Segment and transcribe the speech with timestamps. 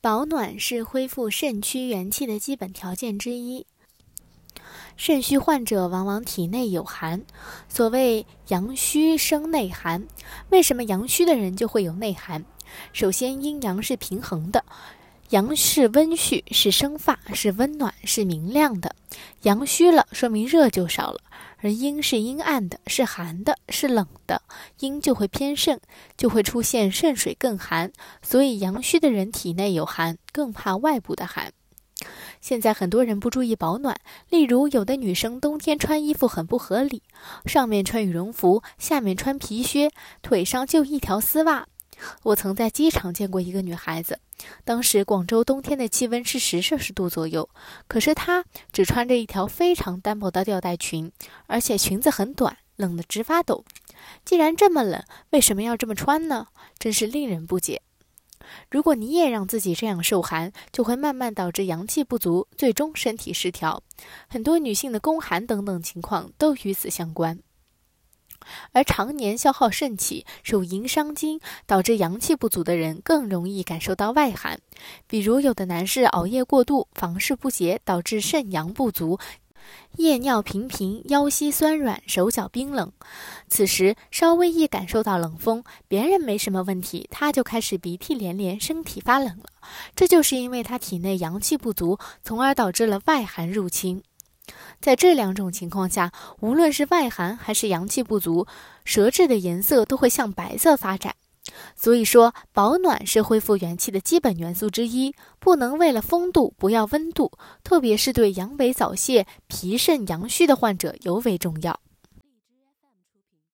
[0.00, 3.66] 保暖是恢复肾虚元气的基本条件之一。
[4.96, 7.24] 肾虚患者往往体内有寒，
[7.68, 10.06] 所谓阳虚生内寒。
[10.50, 12.44] 为什么阳虚的人就会有内寒？
[12.92, 14.64] 首先，阴阳是平衡的，
[15.30, 18.96] 阳是温煦，是生发，是温暖，是明亮的。
[19.42, 21.20] 阳虚了，说明热就少了。
[21.58, 24.40] 而阴是阴暗的，是寒的，是冷的，
[24.78, 25.78] 阴就会偏盛，
[26.16, 27.92] 就会出现肾水更寒。
[28.22, 31.52] 所以阳虚的人体内有寒，更怕外部的寒。
[32.40, 37.02] 现在很多人不注意保暖，例如有的女生冬天穿衣服很不合理，
[37.44, 39.90] 上面穿羽绒服，下面穿皮靴，
[40.22, 41.66] 腿上就一条丝袜。
[42.22, 44.18] 我曾在机场见过一个女孩子，
[44.64, 47.48] 当时广州冬天的气温是十摄氏度左右，
[47.86, 51.10] 可是她只穿着一条非常单薄的吊带裙，
[51.46, 53.64] 而且裙子很短，冷得直发抖。
[54.24, 56.46] 既然这么冷，为什么要这么穿呢？
[56.78, 57.82] 真是令人不解。
[58.70, 63.82] 如果你也让自己这样受寒，就会慢慢导致阳气不足，最终身体失调。
[64.28, 67.40] 很多女性的宫寒等等情况都与此相关。
[68.72, 74.60] 而常年消耗肾气、受淫伤精，导致阳气不足的人，更容易感受到外寒。
[75.06, 79.18] 比如，有的男士熬夜过度、房事不节，导致肾阳不足，
[79.96, 82.90] 夜尿频频、腰膝酸软、手脚冰冷。
[83.48, 89.44] 此时稍微一感受到冷风，别人没什么问题，他就开始鼻涕连连、身体发冷了。
[89.94, 94.02] 这就是因为他体内阳气不足，从而导致了外寒入侵。
[94.80, 98.46] 在这两种情况下，无论是外寒还是阳气不足，
[98.84, 101.14] 舌质的颜色都会向白色发展。
[101.74, 107.32] 所以说，保暖是恢复元气的基本元素之一，不能为了风度不要温度，
[107.64, 111.80] 特别是对阳痿早泄、脾肾阳虚的患者尤为重要。